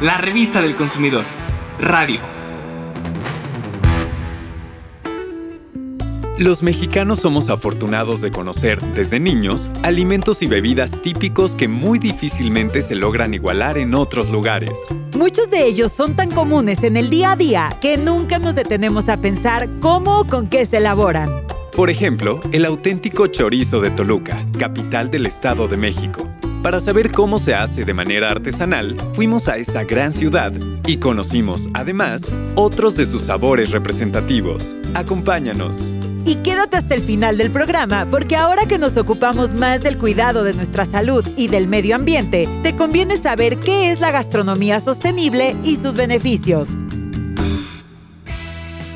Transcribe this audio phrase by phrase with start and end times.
[0.00, 1.24] la revista del consumidor.
[1.78, 2.18] Radio.
[6.36, 12.82] Los mexicanos somos afortunados de conocer, desde niños, alimentos y bebidas típicos que muy difícilmente
[12.82, 14.72] se logran igualar en otros lugares.
[15.16, 19.08] Muchos de ellos son tan comunes en el día a día que nunca nos detenemos
[19.08, 21.30] a pensar cómo o con qué se elaboran.
[21.76, 26.33] Por ejemplo, el auténtico chorizo de Toluca, capital del Estado de México.
[26.64, 30.50] Para saber cómo se hace de manera artesanal, fuimos a esa gran ciudad
[30.86, 34.74] y conocimos, además, otros de sus sabores representativos.
[34.94, 35.86] Acompáñanos.
[36.24, 40.42] Y quédate hasta el final del programa porque ahora que nos ocupamos más del cuidado
[40.42, 45.54] de nuestra salud y del medio ambiente, te conviene saber qué es la gastronomía sostenible
[45.64, 46.68] y sus beneficios.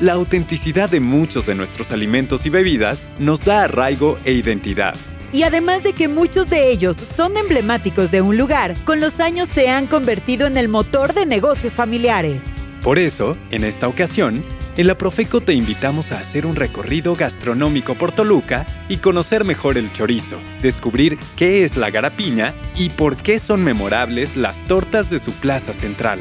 [0.01, 4.95] La autenticidad de muchos de nuestros alimentos y bebidas nos da arraigo e identidad.
[5.31, 9.47] Y además de que muchos de ellos son emblemáticos de un lugar, con los años
[9.47, 12.43] se han convertido en el motor de negocios familiares.
[12.81, 14.43] Por eso, en esta ocasión,
[14.77, 19.91] en la te invitamos a hacer un recorrido gastronómico por Toluca y conocer mejor el
[19.91, 25.33] chorizo, descubrir qué es la garapiña y por qué son memorables las tortas de su
[25.33, 26.19] plaza central.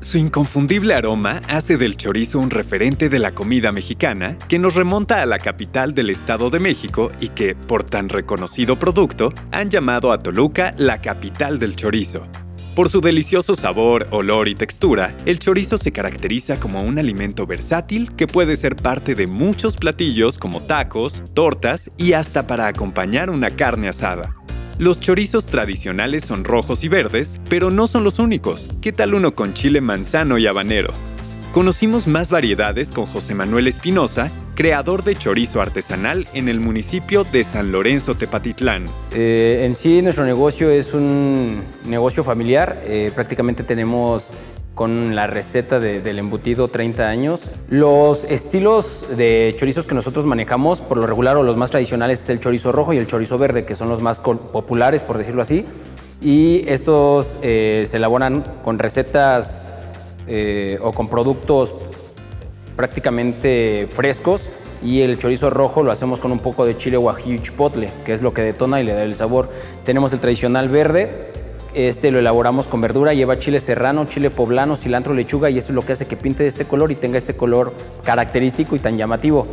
[0.00, 5.22] Su inconfundible aroma hace del chorizo un referente de la comida mexicana que nos remonta
[5.22, 10.12] a la capital del Estado de México y que, por tan reconocido producto, han llamado
[10.12, 12.26] a Toluca la capital del chorizo.
[12.76, 18.14] Por su delicioso sabor, olor y textura, el chorizo se caracteriza como un alimento versátil
[18.14, 23.56] que puede ser parte de muchos platillos como tacos, tortas y hasta para acompañar una
[23.56, 24.36] carne asada.
[24.78, 28.68] Los chorizos tradicionales son rojos y verdes, pero no son los únicos.
[28.82, 30.92] ¿Qué tal uno con chile manzano y habanero?
[31.54, 37.42] Conocimos más variedades con José Manuel Espinosa, creador de chorizo artesanal en el municipio de
[37.42, 38.84] San Lorenzo Tepatitlán.
[39.14, 42.82] Eh, en sí, nuestro negocio es un negocio familiar.
[42.84, 44.30] Eh, prácticamente tenemos
[44.76, 47.48] con la receta del embutido 30 años.
[47.70, 52.28] Los estilos de chorizos que nosotros manejamos, por lo regular o los más tradicionales, es
[52.28, 55.64] el chorizo rojo y el chorizo verde, que son los más populares, por decirlo así.
[56.20, 59.70] Y estos eh, se elaboran con recetas
[60.26, 61.74] eh, o con productos
[62.76, 64.50] prácticamente frescos
[64.82, 68.20] y el chorizo rojo lo hacemos con un poco de chile guajillo chipotle, que es
[68.20, 69.48] lo que detona y le da el sabor.
[69.84, 71.32] Tenemos el tradicional verde,
[71.76, 75.74] este lo elaboramos con verdura, lleva chile serrano, chile poblano, cilantro, lechuga y esto es
[75.74, 78.96] lo que hace que pinte de este color y tenga este color característico y tan
[78.96, 79.46] llamativo.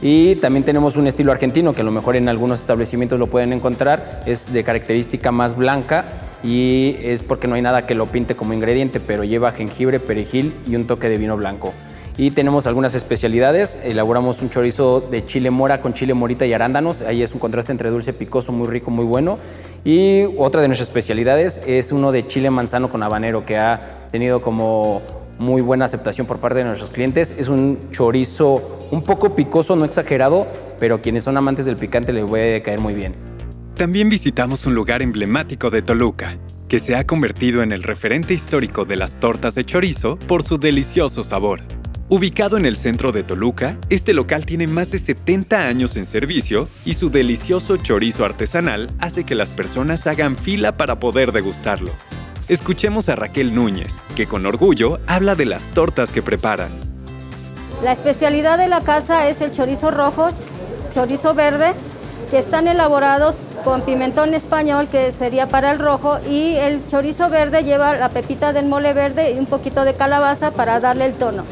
[0.00, 3.52] Y también tenemos un estilo argentino que a lo mejor en algunos establecimientos lo pueden
[3.52, 6.04] encontrar, es de característica más blanca
[6.44, 10.54] y es porque no hay nada que lo pinte como ingrediente, pero lleva jengibre, perejil
[10.68, 11.72] y un toque de vino blanco.
[12.16, 13.78] Y tenemos algunas especialidades.
[13.82, 17.02] Elaboramos un chorizo de chile mora con chile morita y arándanos.
[17.02, 19.38] Ahí es un contraste entre dulce picoso, muy rico, muy bueno.
[19.84, 24.40] Y otra de nuestras especialidades es uno de chile manzano con habanero, que ha tenido
[24.40, 25.02] como
[25.38, 27.34] muy buena aceptación por parte de nuestros clientes.
[27.36, 30.46] Es un chorizo un poco picoso, no exagerado,
[30.78, 33.14] pero quienes son amantes del picante les puede caer muy bien.
[33.76, 36.38] También visitamos un lugar emblemático de Toluca,
[36.68, 40.58] que se ha convertido en el referente histórico de las tortas de chorizo por su
[40.58, 41.73] delicioso sabor.
[42.10, 46.68] Ubicado en el centro de Toluca, este local tiene más de 70 años en servicio
[46.84, 51.92] y su delicioso chorizo artesanal hace que las personas hagan fila para poder degustarlo.
[52.46, 56.68] Escuchemos a Raquel Núñez, que con orgullo habla de las tortas que preparan.
[57.82, 60.28] La especialidad de la casa es el chorizo rojo,
[60.92, 61.72] chorizo verde,
[62.30, 67.64] que están elaborados con pimentón español, que sería para el rojo, y el chorizo verde
[67.64, 71.44] lleva la pepita del mole verde y un poquito de calabaza para darle el tono.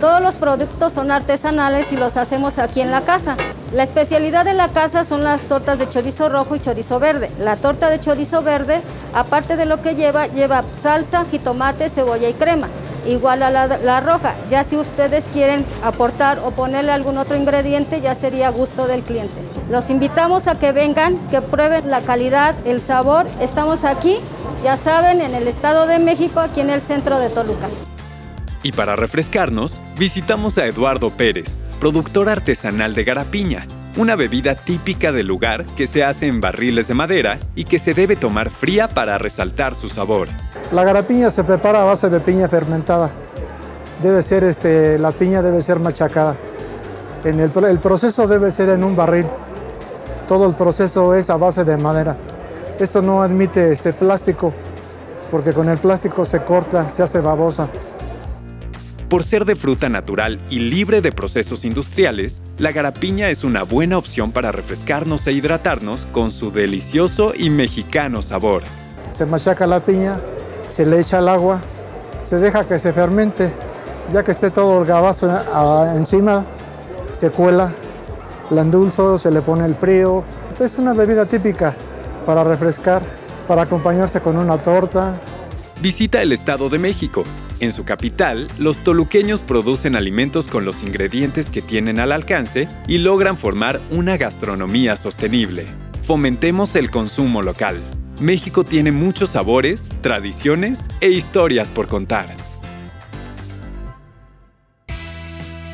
[0.00, 3.36] Todos los productos son artesanales y los hacemos aquí en la casa.
[3.72, 7.30] La especialidad de la casa son las tortas de chorizo rojo y chorizo verde.
[7.40, 8.82] La torta de chorizo verde,
[9.14, 12.68] aparte de lo que lleva, lleva salsa, jitomate, cebolla y crema.
[13.06, 14.34] Igual a la, roja.
[14.50, 19.40] Ya si ustedes quieren aportar o ponerle algún otro ingrediente, ya sería gusto del cliente.
[19.70, 23.26] Los invitamos a que vengan, que prueben la calidad, el sabor.
[23.40, 24.18] Estamos aquí,
[24.62, 27.68] ya saben, en el Estado de México, aquí en el centro de Toluca.
[28.66, 33.64] Y para refrescarnos, visitamos a Eduardo Pérez, productor artesanal de garapiña,
[33.96, 37.94] una bebida típica del lugar que se hace en barriles de madera y que se
[37.94, 40.26] debe tomar fría para resaltar su sabor.
[40.72, 43.12] La garapiña se prepara a base de piña fermentada.
[44.02, 46.36] Debe ser, este, la piña debe ser machacada.
[47.22, 49.26] En el, proceso debe ser en un barril.
[50.26, 52.16] Todo el proceso es a base de madera.
[52.80, 54.52] Esto no admite este plástico,
[55.30, 57.68] porque con el plástico se corta, se hace babosa.
[59.08, 63.98] Por ser de fruta natural y libre de procesos industriales, la garapiña es una buena
[63.98, 68.62] opción para refrescarnos e hidratarnos con su delicioso y mexicano sabor.
[69.10, 70.20] se machaca la piña,
[70.68, 71.60] se le echa el agua,
[72.20, 73.52] se deja que se fermente,
[74.12, 75.30] ya que esté todo el gabazo
[75.94, 76.44] encima,
[77.12, 77.72] se cuela,
[78.50, 80.24] la endulzo, se le pone el frío.
[80.58, 81.76] Es una bebida típica
[82.26, 83.02] para refrescar,
[83.46, 85.14] para acompañarse con una torta.
[85.80, 87.22] Visita el Estado de México.
[87.58, 92.98] En su capital, los toluqueños producen alimentos con los ingredientes que tienen al alcance y
[92.98, 95.66] logran formar una gastronomía sostenible.
[96.02, 97.80] Fomentemos el consumo local.
[98.20, 102.28] México tiene muchos sabores, tradiciones e historias por contar.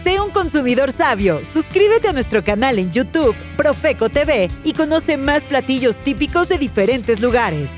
[0.05, 1.41] Sé un consumidor sabio.
[1.45, 7.21] Suscríbete a nuestro canal en YouTube, Profeco TV, y conoce más platillos típicos de diferentes
[7.21, 7.71] lugares.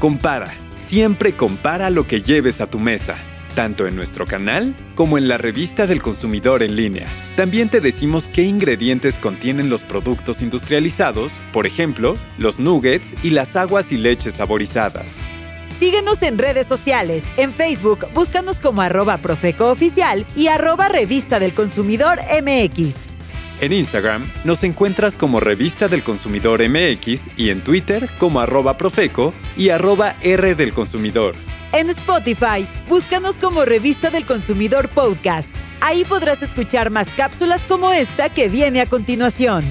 [0.00, 3.16] Compara, siempre compara lo que lleves a tu mesa
[3.56, 7.06] tanto en nuestro canal como en la revista del consumidor en línea.
[7.36, 13.56] También te decimos qué ingredientes contienen los productos industrializados, por ejemplo, los nuggets y las
[13.56, 15.16] aguas y leches saborizadas.
[15.74, 17.24] Síguenos en redes sociales.
[17.38, 23.14] En Facebook, búscanos como arroba Profeco Oficial y arroba Revista del Consumidor MX.
[23.62, 29.32] En Instagram nos encuentras como Revista del Consumidor MX y en Twitter como arroba Profeco
[29.56, 31.34] y arroba R del Consumidor.
[31.72, 35.54] En Spotify, búscanos como Revista del Consumidor Podcast.
[35.80, 39.64] Ahí podrás escuchar más cápsulas como esta que viene a continuación.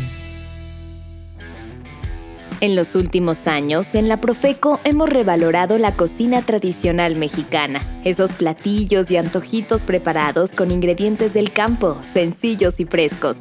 [2.62, 9.12] En los últimos años, en la Profeco hemos revalorado la cocina tradicional mexicana, esos platillos
[9.12, 13.40] y antojitos preparados con ingredientes del campo, sencillos y frescos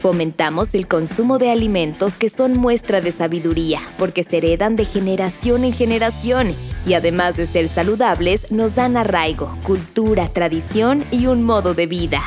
[0.00, 5.62] Fomentamos el consumo de alimentos que son muestra de sabiduría, porque se heredan de generación
[5.62, 6.54] en generación
[6.86, 12.22] y además de ser saludables, nos dan arraigo, cultura, tradición y un modo de vida.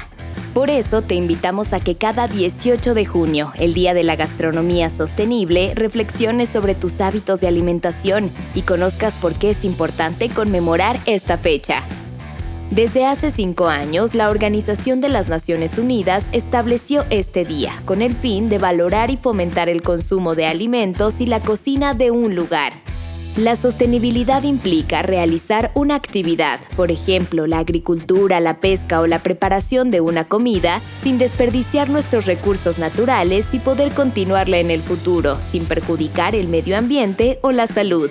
[0.54, 4.92] Por eso te invitamos a que cada 18 de junio, el Día de la Gastronomía
[4.92, 11.40] Sostenible, reflexiones sobre tus hábitos de alimentación y conozcas por qué es importante conmemorar esta
[11.40, 11.82] fecha.
[12.76, 18.16] Desde hace cinco años, la Organización de las Naciones Unidas estableció este día con el
[18.16, 22.74] fin de valorar y fomentar el consumo de alimentos y la cocina de un lugar.
[23.38, 29.92] La sostenibilidad implica realizar una actividad, por ejemplo, la agricultura, la pesca o la preparación
[29.92, 35.66] de una comida, sin desperdiciar nuestros recursos naturales y poder continuarla en el futuro, sin
[35.66, 38.10] perjudicar el medio ambiente o la salud.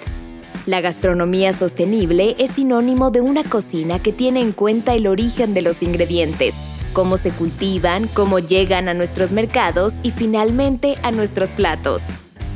[0.65, 5.63] La gastronomía sostenible es sinónimo de una cocina que tiene en cuenta el origen de
[5.63, 6.55] los ingredientes,
[6.93, 12.03] cómo se cultivan, cómo llegan a nuestros mercados y finalmente a nuestros platos.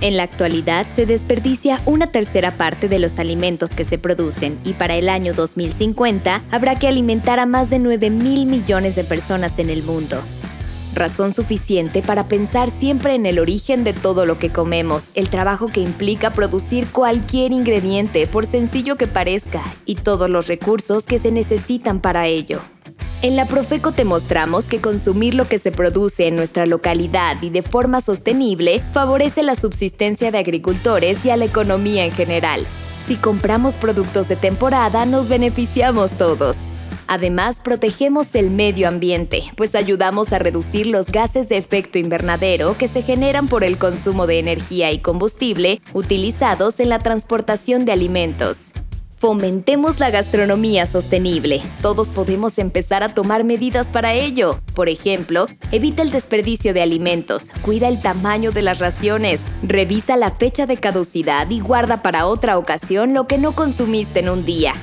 [0.00, 4.74] En la actualidad se desperdicia una tercera parte de los alimentos que se producen y
[4.74, 9.58] para el año 2050 habrá que alimentar a más de 9 mil millones de personas
[9.58, 10.22] en el mundo
[10.96, 15.68] razón suficiente para pensar siempre en el origen de todo lo que comemos, el trabajo
[15.68, 21.30] que implica producir cualquier ingrediente, por sencillo que parezca, y todos los recursos que se
[21.30, 22.60] necesitan para ello.
[23.22, 27.50] En la Profeco te mostramos que consumir lo que se produce en nuestra localidad y
[27.50, 32.66] de forma sostenible favorece la subsistencia de agricultores y a la economía en general.
[33.06, 36.56] Si compramos productos de temporada, nos beneficiamos todos.
[37.06, 42.88] Además, protegemos el medio ambiente, pues ayudamos a reducir los gases de efecto invernadero que
[42.88, 48.72] se generan por el consumo de energía y combustible utilizados en la transportación de alimentos.
[49.18, 51.62] Fomentemos la gastronomía sostenible.
[51.80, 54.60] Todos podemos empezar a tomar medidas para ello.
[54.74, 60.32] Por ejemplo, evita el desperdicio de alimentos, cuida el tamaño de las raciones, revisa la
[60.32, 64.74] fecha de caducidad y guarda para otra ocasión lo que no consumiste en un día.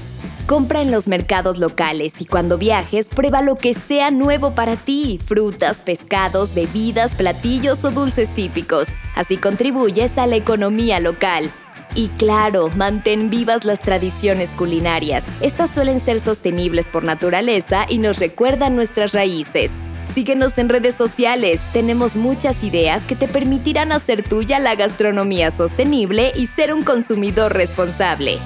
[0.54, 5.20] Compra en los mercados locales y cuando viajes prueba lo que sea nuevo para ti,
[5.26, 8.90] frutas, pescados, bebidas, platillos o dulces típicos.
[9.16, 11.50] Así contribuyes a la economía local.
[11.96, 15.24] Y claro, mantén vivas las tradiciones culinarias.
[15.42, 19.72] Estas suelen ser sostenibles por naturaleza y nos recuerdan nuestras raíces.
[20.14, 26.32] Síguenos en redes sociales, tenemos muchas ideas que te permitirán hacer tuya la gastronomía sostenible
[26.36, 28.40] y ser un consumidor responsable.